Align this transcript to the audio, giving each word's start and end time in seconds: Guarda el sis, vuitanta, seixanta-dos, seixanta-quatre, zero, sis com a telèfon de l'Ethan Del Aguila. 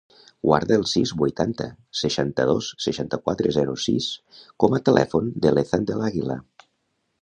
Guarda 0.49 0.77
el 0.79 0.85
sis, 0.91 1.11
vuitanta, 1.23 1.67
seixanta-dos, 1.99 2.71
seixanta-quatre, 2.87 3.55
zero, 3.61 3.79
sis 3.87 4.11
com 4.65 4.77
a 4.81 4.85
telèfon 4.91 5.33
de 5.47 5.57
l'Ethan 5.57 5.91
Del 5.93 6.07
Aguila. 6.13 6.45